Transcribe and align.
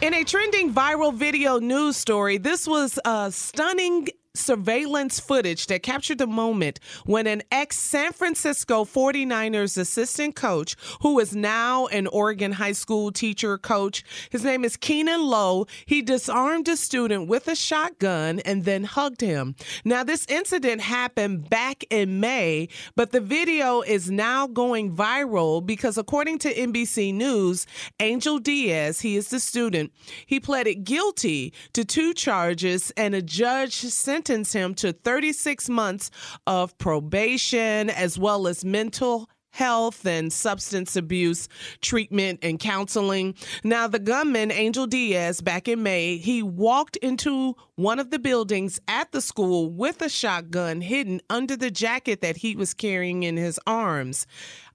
In 0.00 0.14
a 0.14 0.22
trending 0.22 0.72
viral 0.72 1.12
video 1.12 1.58
news 1.58 1.96
story, 1.96 2.38
this 2.38 2.68
was 2.68 3.00
a 3.04 3.32
stunning 3.32 4.06
surveillance 4.34 5.18
footage 5.20 5.66
that 5.66 5.82
captured 5.82 6.18
the 6.18 6.26
moment 6.26 6.80
when 7.04 7.26
an 7.26 7.42
ex 7.50 7.78
San 7.78 8.12
Francisco 8.12 8.84
49ers 8.84 9.76
assistant 9.78 10.36
coach, 10.36 10.76
who 11.02 11.18
is 11.18 11.34
now 11.34 11.86
an 11.88 12.06
Oregon 12.06 12.52
high 12.52 12.72
school 12.72 13.10
teacher 13.10 13.58
coach, 13.58 14.04
his 14.30 14.44
name 14.44 14.64
is 14.64 14.76
Keanon 14.76 15.28
Lowe, 15.28 15.66
he 15.86 16.02
disarmed 16.02 16.68
a 16.68 16.76
student 16.76 17.28
with 17.28 17.48
a 17.48 17.56
shotgun 17.56 18.40
and 18.40 18.64
then 18.64 18.84
hugged 18.84 19.20
him. 19.20 19.54
Now, 19.84 20.04
this 20.04 20.26
incident 20.28 20.80
happened 20.80 21.48
back 21.48 21.84
in 21.90 22.20
May, 22.20 22.68
but 22.94 23.12
the 23.12 23.20
video 23.20 23.80
is 23.82 24.10
now 24.10 24.46
going 24.46 24.94
viral 24.94 25.64
because, 25.64 25.98
according 25.98 26.38
to 26.40 26.54
NBC 26.54 27.14
News, 27.14 27.66
Angel 28.00 28.38
Diaz, 28.38 29.00
he 29.00 29.16
is 29.16 29.28
the 29.28 29.40
student, 29.40 29.92
he 30.26 30.38
pleaded 30.38 30.84
guilty 30.84 31.52
to 31.72 31.84
two 31.84 32.12
charges 32.14 32.92
and 32.96 33.14
a 33.14 33.22
judge 33.22 33.74
sentenced 33.74 34.17
him 34.26 34.74
to 34.74 34.92
36 34.92 35.68
months 35.68 36.10
of 36.46 36.76
probation 36.78 37.90
as 37.90 38.18
well 38.18 38.48
as 38.48 38.64
mental 38.64 39.28
health 39.50 40.06
and 40.06 40.32
substance 40.32 40.94
abuse 40.94 41.48
treatment 41.80 42.38
and 42.42 42.60
counseling. 42.60 43.34
Now, 43.64 43.88
the 43.88 43.98
gunman, 43.98 44.52
Angel 44.52 44.86
Diaz, 44.86 45.40
back 45.40 45.68
in 45.68 45.82
May, 45.82 46.16
he 46.16 46.42
walked 46.42 46.96
into 46.98 47.56
one 47.74 47.98
of 47.98 48.10
the 48.10 48.18
buildings 48.18 48.80
at 48.88 49.10
the 49.12 49.20
school 49.20 49.70
with 49.70 50.00
a 50.02 50.08
shotgun 50.08 50.80
hidden 50.80 51.20
under 51.28 51.56
the 51.56 51.70
jacket 51.70 52.20
that 52.20 52.36
he 52.36 52.54
was 52.54 52.74
carrying 52.74 53.22
in 53.22 53.36
his 53.36 53.58
arms. 53.66 54.26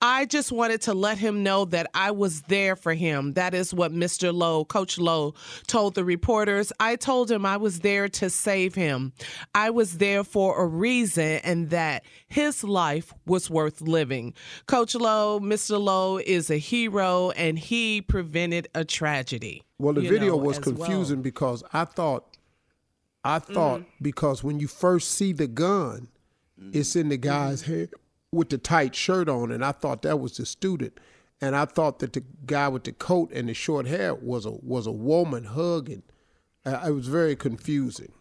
I 0.00 0.26
just 0.26 0.52
wanted 0.52 0.82
to 0.82 0.94
let 0.94 1.18
him 1.18 1.42
know 1.42 1.64
that 1.66 1.90
I 1.92 2.12
was 2.12 2.42
there 2.42 2.76
for 2.76 2.94
him. 2.94 3.32
That 3.32 3.52
is 3.52 3.74
what 3.74 3.92
Mr. 3.92 4.32
Lowe, 4.32 4.64
Coach 4.64 4.96
Lowe, 4.96 5.34
told 5.66 5.96
the 5.96 6.04
reporters. 6.04 6.72
I 6.78 6.94
told 6.94 7.30
him 7.30 7.44
I 7.44 7.56
was 7.56 7.80
there 7.80 8.08
to 8.08 8.30
save 8.30 8.76
him. 8.76 9.12
I 9.56 9.70
was 9.70 9.98
there 9.98 10.22
for 10.22 10.62
a 10.62 10.66
reason 10.66 11.40
and 11.42 11.70
that 11.70 12.04
his 12.28 12.62
life 12.62 13.12
was 13.26 13.50
worth 13.50 13.80
living. 13.80 14.34
Coach 14.66 14.94
Lowe, 14.94 15.40
Mr. 15.40 15.80
Lowe 15.80 16.18
is 16.18 16.48
a 16.48 16.58
hero 16.58 17.30
and 17.30 17.58
he 17.58 18.00
prevented 18.00 18.68
a 18.76 18.84
tragedy. 18.84 19.64
Well, 19.78 19.94
the 19.94 20.02
video 20.02 20.36
know, 20.36 20.36
was 20.36 20.60
confusing 20.60 21.18
well. 21.18 21.22
because 21.24 21.64
I 21.72 21.84
thought, 21.84 22.36
I 23.24 23.40
thought 23.40 23.80
mm. 23.80 23.86
because 24.00 24.44
when 24.44 24.60
you 24.60 24.68
first 24.68 25.10
see 25.10 25.32
the 25.32 25.48
gun, 25.48 26.08
it's 26.72 26.94
in 26.94 27.08
the 27.08 27.16
mm-hmm. 27.16 27.28
guy's 27.28 27.62
head 27.62 27.90
with 28.32 28.50
the 28.50 28.58
tight 28.58 28.94
shirt 28.94 29.28
on, 29.28 29.50
and 29.50 29.64
I 29.64 29.72
thought 29.72 30.02
that 30.02 30.20
was 30.20 30.36
the 30.36 30.46
student, 30.46 30.98
and 31.40 31.56
I 31.56 31.64
thought 31.64 32.00
that 32.00 32.12
the 32.12 32.24
guy 32.46 32.68
with 32.68 32.84
the 32.84 32.92
coat 32.92 33.32
and 33.32 33.48
the 33.48 33.54
short 33.54 33.86
hair 33.86 34.14
was 34.14 34.44
a 34.44 34.50
was 34.50 34.86
a 34.86 34.92
woman 34.92 35.44
hugging. 35.44 36.02
Uh, 36.64 36.84
it 36.86 36.90
was 36.90 37.08
very 37.08 37.36
confusing. 37.36 38.12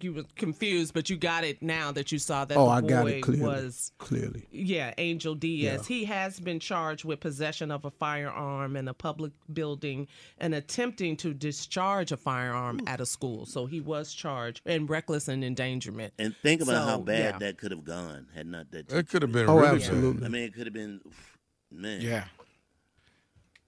You 0.00 0.14
were 0.14 0.24
confused, 0.36 0.94
but 0.94 1.10
you 1.10 1.16
got 1.18 1.44
it 1.44 1.60
now 1.60 1.92
that 1.92 2.12
you 2.12 2.18
saw 2.18 2.44
that 2.46 2.56
oh, 2.56 2.64
the 2.64 2.70
I 2.70 2.80
got 2.80 3.08
it 3.08 3.22
clearly. 3.22 3.44
was 3.44 3.92
clearly. 3.98 4.46
Yeah, 4.50 4.94
Angel 4.96 5.34
Diaz. 5.34 5.80
Yeah. 5.88 5.96
He 5.96 6.04
has 6.06 6.40
been 6.40 6.60
charged 6.60 7.04
with 7.04 7.20
possession 7.20 7.70
of 7.70 7.84
a 7.84 7.90
firearm 7.90 8.76
in 8.76 8.88
a 8.88 8.94
public 8.94 9.32
building 9.52 10.08
and 10.38 10.54
attempting 10.54 11.16
to 11.18 11.34
discharge 11.34 12.10
a 12.10 12.16
firearm 12.16 12.80
at 12.86 13.00
a 13.00 13.06
school. 13.06 13.44
So 13.44 13.66
he 13.66 13.80
was 13.80 14.14
charged 14.14 14.62
in 14.66 14.86
reckless 14.86 15.28
and 15.28 15.44
endangerment. 15.44 16.14
And 16.18 16.34
think 16.36 16.62
about 16.62 16.88
how 16.88 16.98
bad 16.98 17.34
yeah. 17.34 17.38
that 17.38 17.58
could 17.58 17.70
have 17.70 17.84
gone 17.84 18.28
had 18.34 18.46
not 18.46 18.70
that. 18.70 18.90
It 18.90 19.08
could 19.08 19.22
have 19.22 19.32
been 19.32 19.48
Oh, 19.48 19.56
really 19.58 19.76
absolutely. 19.76 20.20
bad. 20.20 20.26
I 20.26 20.28
mean, 20.28 20.42
it 20.44 20.54
could 20.54 20.66
have 20.66 20.74
been, 20.74 21.00
man. 21.70 22.00
Yeah. 22.00 22.24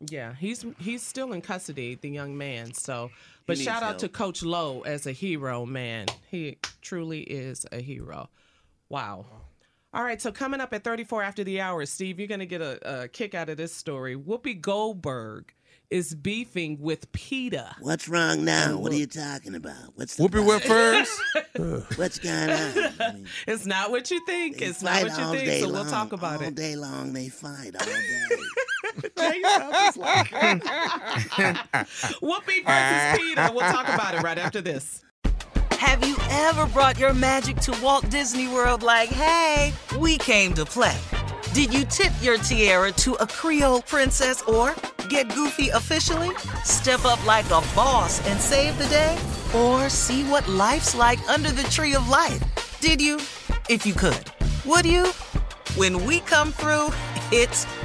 Yeah, 0.00 0.34
he's 0.34 0.64
he's 0.78 1.02
still 1.02 1.32
in 1.32 1.40
custody, 1.40 1.96
the 1.96 2.08
young 2.08 2.36
man. 2.38 2.72
So, 2.72 3.10
but 3.46 3.58
shout 3.58 3.82
out 3.82 3.98
to. 4.00 4.08
Coach 4.08 4.42
Lowe 4.44 4.82
as 4.82 5.06
a 5.06 5.12
hero, 5.12 5.66
man. 5.66 6.06
He 6.30 6.58
truly 6.82 7.20
is 7.22 7.66
a 7.72 7.80
hero. 7.80 8.28
Wow. 8.88 9.26
All 9.94 10.04
right, 10.04 10.20
so 10.20 10.30
coming 10.30 10.60
up 10.60 10.72
at 10.74 10.84
34 10.84 11.22
after 11.22 11.42
the 11.42 11.60
hour, 11.62 11.84
Steve, 11.86 12.18
you're 12.18 12.28
going 12.28 12.40
to 12.40 12.46
get 12.46 12.60
a, 12.60 13.04
a 13.04 13.08
kick 13.08 13.34
out 13.34 13.48
of 13.48 13.56
this 13.56 13.74
story. 13.74 14.14
Whoopi 14.16 14.60
Goldberg 14.60 15.52
is 15.90 16.14
beefing 16.14 16.78
with 16.78 17.10
PETA. 17.12 17.76
What's 17.80 18.06
wrong 18.06 18.44
now? 18.44 18.76
What 18.78 18.92
are 18.92 18.96
you 18.96 19.06
talking 19.06 19.54
about? 19.54 19.94
What's 19.94 20.16
the 20.16 20.24
Whoopi 20.28 20.44
went 20.46 20.62
first. 20.62 21.18
What's 21.98 22.18
going 22.18 22.50
on? 22.50 22.92
I 23.00 23.12
mean, 23.14 23.26
It's 23.48 23.64
not 23.64 23.90
what 23.90 24.10
you 24.10 24.24
think. 24.26 24.58
they 24.58 24.66
it's 24.66 24.82
not 24.82 25.02
what 25.02 25.16
you 25.18 25.24
all 25.24 25.32
think. 25.32 25.46
day 25.46 25.60
So 25.62 25.68
we'll 25.68 25.76
long. 25.76 25.88
talk 25.90 26.12
about 26.12 26.36
all 26.36 26.42
it. 26.42 26.44
All 26.44 26.50
day 26.50 26.76
long. 26.76 27.14
They 27.14 27.28
fight 27.30 27.74
all 27.74 27.86
day. 27.86 28.36
Whoopi 32.20 32.64
versus 32.64 33.18
PETA. 33.18 33.52
We'll 33.54 33.70
talk 33.70 33.88
about 33.88 34.14
it 34.14 34.22
right 34.22 34.38
after 34.38 34.60
this. 34.60 35.04
Have 35.72 36.04
you 36.04 36.16
ever 36.30 36.66
brought 36.66 36.98
your 36.98 37.14
magic 37.14 37.56
to 37.58 37.72
Walt 37.80 38.10
Disney 38.10 38.48
World 38.48 38.82
like, 38.82 39.08
hey, 39.10 39.72
we 39.98 40.18
came 40.18 40.52
to 40.54 40.64
play? 40.64 40.96
Did 41.54 41.72
you 41.72 41.84
tip 41.84 42.12
your 42.20 42.36
tiara 42.38 42.90
to 42.92 43.14
a 43.14 43.26
Creole 43.26 43.82
princess 43.82 44.42
or 44.42 44.74
get 45.08 45.32
goofy 45.34 45.68
officially? 45.68 46.30
Step 46.64 47.04
up 47.04 47.24
like 47.24 47.46
a 47.46 47.62
boss 47.74 48.26
and 48.26 48.40
save 48.40 48.76
the 48.78 48.86
day? 48.88 49.16
Or 49.54 49.88
see 49.88 50.24
what 50.24 50.46
life's 50.48 50.94
like 50.94 51.20
under 51.28 51.50
the 51.50 51.62
tree 51.64 51.94
of 51.94 52.08
life? 52.08 52.42
Did 52.80 53.00
you? 53.00 53.16
If 53.68 53.86
you 53.86 53.94
could. 53.94 54.30
Would 54.66 54.84
you? 54.84 55.06
When 55.76 56.04
we 56.04 56.20
come 56.20 56.52
through, 56.52 56.88
it's 57.30 57.66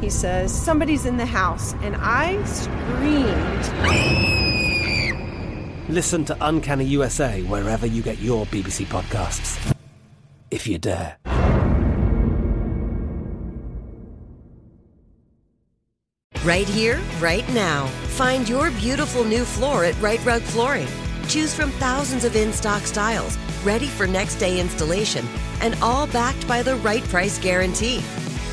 He 0.00 0.10
says, 0.10 0.52
Somebody's 0.52 1.06
in 1.06 1.16
the 1.16 1.26
house. 1.26 1.74
And 1.82 1.96
I 1.98 2.42
screamed. 2.44 3.64
Listen 5.88 6.24
to 6.26 6.36
Uncanny 6.40 6.84
USA 6.84 7.42
wherever 7.42 7.86
you 7.86 8.02
get 8.02 8.18
your 8.18 8.46
BBC 8.46 8.84
podcasts, 8.86 9.74
if 10.50 10.66
you 10.66 10.78
dare. 10.78 11.16
Right 16.44 16.68
here, 16.68 17.00
right 17.20 17.46
now. 17.52 17.86
Find 18.16 18.48
your 18.48 18.70
beautiful 18.72 19.24
new 19.24 19.44
floor 19.44 19.84
at 19.84 20.00
Rite 20.00 20.24
Rug 20.24 20.42
Flooring. 20.42 20.88
Choose 21.26 21.54
from 21.54 21.70
thousands 21.72 22.24
of 22.24 22.36
in 22.36 22.52
stock 22.52 22.82
styles, 22.82 23.36
ready 23.64 23.86
for 23.86 24.06
next 24.06 24.36
day 24.36 24.60
installation, 24.60 25.26
and 25.60 25.74
all 25.82 26.06
backed 26.06 26.46
by 26.48 26.62
the 26.62 26.76
right 26.76 27.02
price 27.04 27.38
guarantee. 27.38 28.02